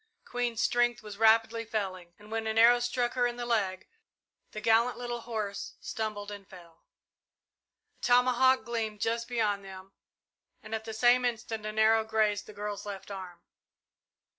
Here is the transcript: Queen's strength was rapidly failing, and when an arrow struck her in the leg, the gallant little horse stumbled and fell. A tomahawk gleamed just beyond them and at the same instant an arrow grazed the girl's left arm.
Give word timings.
Queen's 0.25 0.59
strength 0.59 1.03
was 1.03 1.19
rapidly 1.19 1.63
failing, 1.63 2.15
and 2.17 2.31
when 2.31 2.47
an 2.47 2.57
arrow 2.57 2.79
struck 2.79 3.13
her 3.13 3.27
in 3.27 3.35
the 3.35 3.45
leg, 3.45 3.87
the 4.49 4.59
gallant 4.59 4.97
little 4.97 5.21
horse 5.21 5.75
stumbled 5.79 6.31
and 6.31 6.47
fell. 6.47 6.81
A 6.81 8.01
tomahawk 8.03 8.63
gleamed 8.63 8.99
just 8.99 9.27
beyond 9.27 9.63
them 9.63 9.91
and 10.63 10.73
at 10.73 10.85
the 10.85 10.93
same 10.95 11.23
instant 11.23 11.67
an 11.67 11.77
arrow 11.77 12.03
grazed 12.03 12.47
the 12.47 12.51
girl's 12.53 12.83
left 12.87 13.11
arm. 13.11 13.41